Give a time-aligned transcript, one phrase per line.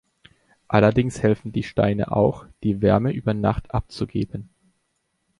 [0.67, 4.49] Allerdings helfen die Steine auch, die Wärme über Nacht abzugeben.